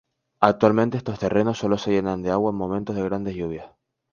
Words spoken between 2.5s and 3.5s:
momentos de grandes